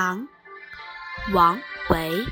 [0.00, 0.26] 唐·
[1.34, 1.60] 王
[1.90, 2.24] 维，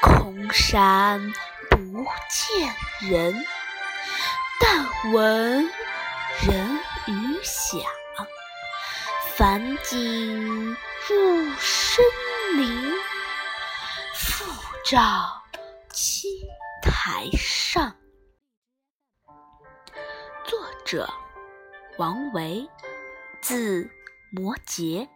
[0.00, 1.32] 空山
[1.70, 2.74] 不见
[3.08, 3.46] 人，
[4.58, 5.70] 但闻
[6.44, 7.80] 人语响。
[9.36, 10.76] 返景
[11.08, 12.04] 入深
[12.56, 12.92] 林，
[14.12, 14.44] 复
[14.84, 15.44] 照
[15.92, 16.28] 青
[16.82, 17.94] 苔上。
[20.42, 21.08] 作者：
[21.98, 22.68] 王维，
[23.40, 23.88] 字
[24.32, 25.08] 摩诘，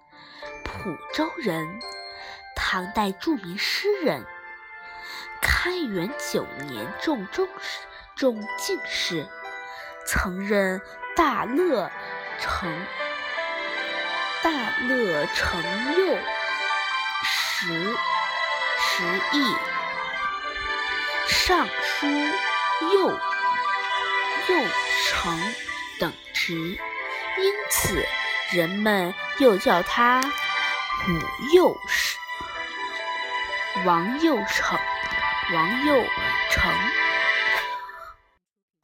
[0.79, 1.81] 蒲州人，
[2.55, 4.25] 唐代著名诗人。
[5.41, 7.49] 开元九年中中
[8.15, 9.27] 中进士，
[10.07, 10.81] 曾任
[11.17, 11.91] 大乐
[12.39, 12.87] 城。
[14.43, 14.51] 大
[14.87, 15.61] 乐城
[15.99, 16.19] 右
[17.25, 17.97] 十
[18.79, 19.57] 十邑
[21.27, 22.07] 尚书
[22.93, 24.65] 右右
[25.09, 25.39] 丞
[25.99, 28.05] 等职，因此
[28.53, 30.23] 人们又叫他
[31.05, 34.79] 武右丞王右丞
[35.55, 36.05] 王右
[36.51, 36.73] 丞。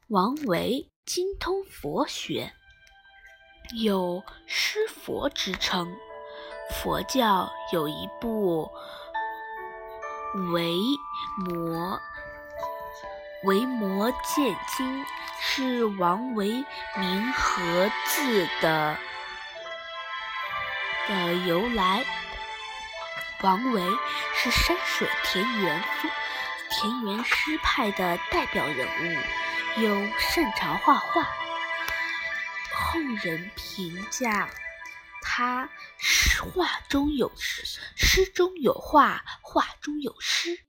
[0.07, 2.53] 王维精通佛学。
[3.75, 5.93] 有师佛之称，
[6.69, 8.69] 佛教有一部
[10.53, 10.77] 《维
[11.49, 11.99] 摩
[13.45, 15.03] 维摩诘经》，
[15.41, 16.63] 是王维
[16.97, 18.97] 名和字的
[21.07, 22.05] 的由来。
[23.41, 23.83] 王维
[24.35, 26.11] 是山水田园风
[26.69, 31.23] 田园诗派的代表人物，又擅长画画。
[32.73, 34.49] 后人评价
[35.21, 40.65] 他诗画中有诗，诗中有画，画中有诗，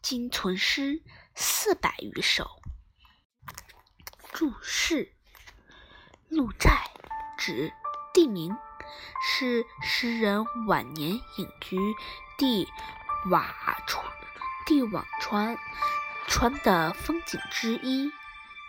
[0.00, 1.02] 今存诗
[1.34, 2.62] 四百余首。
[4.32, 5.14] 注释：
[6.28, 6.90] 鹿寨
[7.36, 7.72] 指
[8.14, 8.56] 地名，
[9.22, 11.78] 是诗人晚年隐居
[12.36, 12.68] 地
[13.30, 13.54] 瓦
[13.86, 14.04] 川
[14.66, 15.56] 地辋川
[16.26, 18.10] 川的风景之一。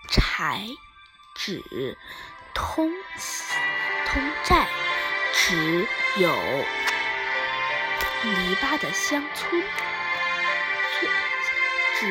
[0.10, 0.68] 柴
[1.36, 1.98] 指。
[2.52, 2.92] 通
[4.08, 4.68] 通寨
[5.34, 5.88] 指
[6.18, 6.30] 有
[8.24, 9.64] 篱笆的乡村，
[12.00, 12.08] 指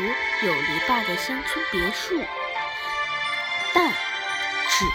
[0.46, 2.24] 有篱笆的乡村别墅。
[3.74, 4.86] 但指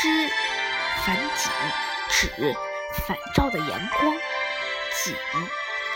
[0.00, 0.30] 之
[1.04, 1.52] 繁景，
[2.08, 2.28] 指
[3.06, 4.12] 反照的阳光。
[5.04, 5.14] 景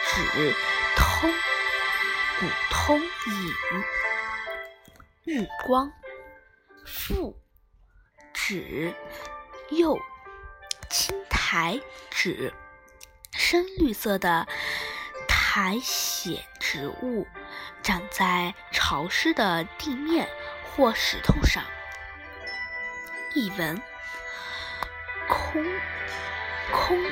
[0.06, 0.54] 指
[0.96, 1.32] 通
[2.38, 3.84] 古通影
[5.24, 5.92] 日光。
[6.84, 7.36] 复
[8.32, 8.94] 指
[9.70, 9.98] 又
[10.90, 11.80] 青苔，
[12.10, 12.52] 指
[13.32, 14.46] 深绿色的
[15.28, 17.26] 苔藓植物，
[17.82, 20.28] 长在潮湿的地面
[20.64, 21.64] 或石头上。
[23.34, 23.80] 译文：
[25.32, 25.64] 空
[26.70, 27.02] 空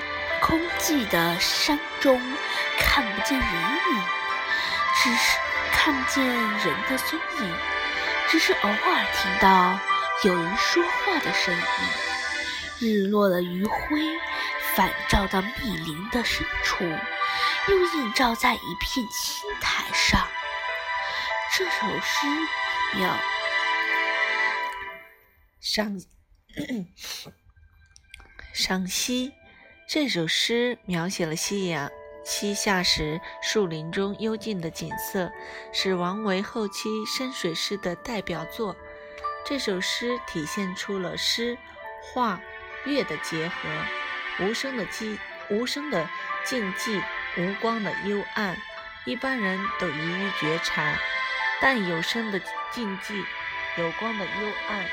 [0.42, 2.20] 空寂的山中
[2.78, 4.02] 看不见人影，
[5.02, 5.38] 只是
[5.72, 7.54] 看不见人的踪影，
[8.28, 9.78] 只是偶尔听到。
[10.22, 11.54] 有人说话的声
[12.78, 14.18] 音，日落的余晖
[14.74, 16.84] 反照到密林的深处，
[17.68, 20.28] 又映照在一片青苔上。
[21.56, 22.26] 这首诗
[22.96, 23.16] 描
[25.58, 25.98] 赏
[28.60, 29.32] 赏析，
[29.88, 31.90] 这首诗描写了夕阳
[32.26, 35.32] 西下时树林中幽静的景色，
[35.72, 38.76] 是王维后期山水诗的代表作。
[39.46, 41.56] 这首诗体现出了诗、
[42.02, 42.38] 画、
[42.84, 45.16] 乐的结合，无声的寂，
[45.48, 46.06] 无声的
[46.44, 47.02] 静寂，
[47.38, 48.54] 无光的幽暗，
[49.06, 50.98] 一般人都易于觉察；
[51.62, 52.38] 但有声的
[52.70, 53.24] 静寂，
[53.78, 54.84] 有光的幽暗，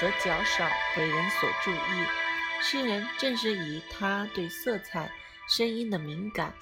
[0.00, 0.66] 则较少
[0.96, 2.21] 为人所注意。
[2.62, 5.12] 诗人正是以他对色彩、
[5.48, 6.54] 声音的敏感，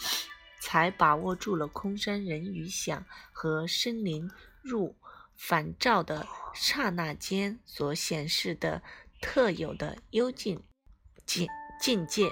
[0.60, 4.28] 才把握住了空山人语响和森林
[4.62, 4.96] 入。
[5.36, 8.82] 反照的刹那间所显示的
[9.22, 10.62] 特有的幽静
[11.24, 11.48] 境
[11.80, 12.30] 境界，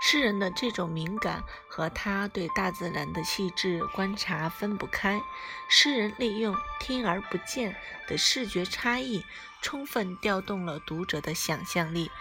[0.00, 1.42] 诗人的这种敏感
[1.74, 5.20] 和他对大自然的细致观察分不开。
[5.68, 7.74] 诗人利用听而不见
[8.06, 9.24] 的视觉差异，
[9.60, 12.12] 充分调动了读者的想象力。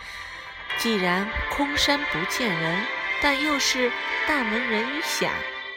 [0.79, 2.83] 既然空山不见人，
[3.21, 3.91] 但又是
[4.27, 5.31] 但闻人语响。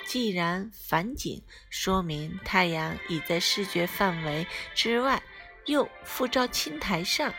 [0.07, 5.23] 既然反景，说明太阳已在视觉范围之外，
[5.67, 7.35] 又复照青苔上，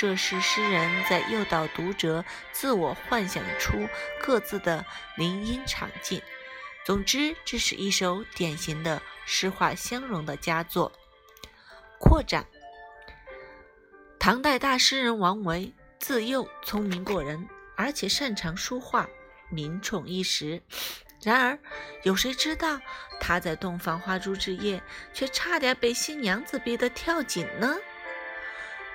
[0.00, 3.86] 这是诗人在诱导读者自我幻想出
[4.18, 4.82] 各自的
[5.18, 6.22] 林荫场景。
[6.86, 10.90] 总之，这是一首典型的诗画相融的佳作。
[11.98, 12.46] 扩展：
[14.18, 19.06] 唐代大诗人王维，自幼聪明过人，而且擅长书画。
[19.50, 20.62] 名宠一时。
[21.20, 21.58] 然而，
[22.04, 22.80] 有谁知道
[23.20, 24.82] 他在洞房花烛之夜，
[25.12, 27.76] 却差点被新娘子逼得跳井呢？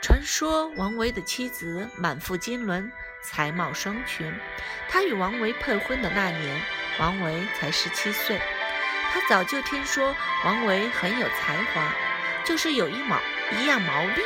[0.02, 2.92] 传说王维的妻子满腹经纶，
[3.24, 4.34] 才貌双全。
[4.88, 6.62] 他与王维配婚的那年，
[7.00, 8.40] 王维才十七岁。
[9.12, 11.92] 他早就听说王维很有才华，
[12.44, 13.18] 就是有一毛
[13.58, 14.24] 一样毛病，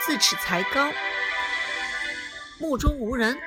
[0.00, 0.92] 自恃才高，
[2.58, 3.38] 目中无人。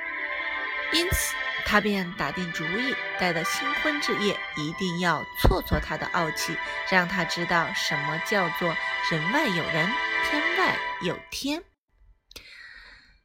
[0.92, 1.34] 因此。
[1.66, 6.56] 他便打定主意，待到新婚之夜，一定要挫挫他的傲气，
[6.88, 8.74] 让他知道什么叫做
[9.10, 9.86] 人外有人，
[10.30, 11.64] 天外有天。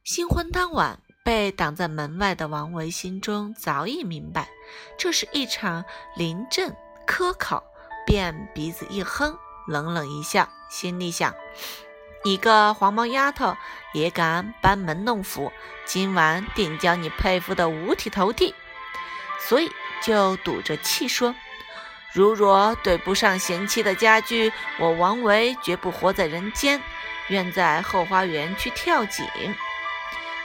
[0.04, 4.48] 新婚当晚，被挡在门外的王维心中早已明白，
[4.96, 5.84] 这是一场
[6.16, 6.74] 临阵
[7.06, 7.62] 科考，
[8.06, 9.36] 便鼻子一哼，
[9.68, 11.34] 冷冷一笑，心里想。
[12.24, 13.54] 你个黄毛丫头
[13.92, 15.52] 也敢班门弄斧，
[15.84, 18.54] 今晚定将你佩服的五体投地。
[19.46, 19.70] 所以
[20.02, 21.34] 就赌着气说
[22.14, 26.80] ：“如若对不上贤妻的家具，我王维绝不活在人间，
[27.28, 29.26] 愿在后花园去跳井。”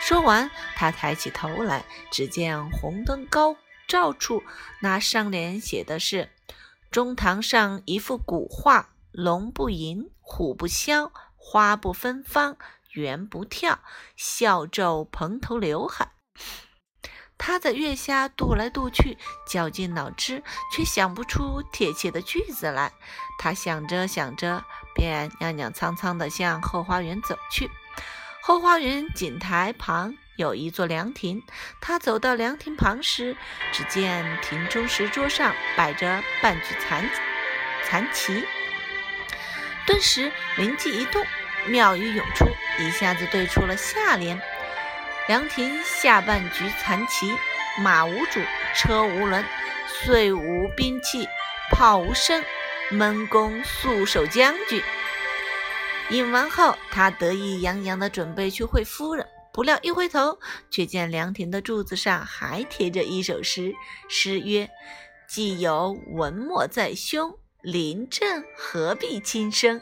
[0.02, 3.56] 说完，他抬起头来，只见红灯高
[3.88, 4.44] 照处，
[4.82, 6.30] 那上联写的是
[6.92, 11.12] ：“中堂上一幅古画，龙不吟，虎不啸。”
[11.42, 12.58] 花不芬芳，
[12.92, 13.80] 猿不跳，
[14.16, 16.12] 笑皱蓬头刘海。
[17.40, 22.92] 他在月下踱来踱去，绞尽脑汁，却想不出贴切的句子来。
[23.40, 24.64] 他想着想着，
[24.94, 27.72] 便踉踉跄跄地向后花园走去。
[28.42, 31.42] 后花园井台旁有一座凉亭。
[31.82, 33.36] 他走到凉亭旁时，
[33.72, 37.10] 只见亭中石桌上摆着半具残
[37.86, 38.44] 残棋，
[39.88, 41.26] 顿时灵机一动。
[41.68, 42.46] 妙语涌出，
[42.80, 44.42] 一下子对出了下联
[45.30, 47.32] ：“凉亭下半局残棋，
[47.84, 48.40] 马无主，
[48.74, 49.46] 车无轮，
[49.88, 51.28] 岁无兵器，
[51.70, 52.44] 炮无声，
[52.90, 54.82] 闷弓素守将军。”
[56.10, 59.24] 饮完后，他得意洋洋地准备去会夫人，
[59.54, 60.40] 不料一回头，
[60.72, 63.76] 却见凉亭的柱子上还贴着一首诗，
[64.10, 64.68] 诗曰
[65.30, 69.80] ：“既有文墨在胸，临阵何必轻生。”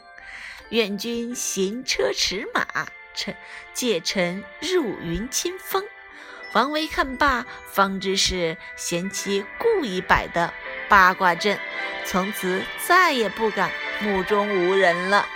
[0.68, 2.66] 愿君行车驰马，
[3.18, 3.34] 臣
[3.74, 5.84] 借臣入云清风。
[6.52, 10.54] 王维看罢，方知是贤妻故意摆的
[10.88, 11.58] 八卦阵，
[12.04, 15.26] 从此再也不敢目中无人了。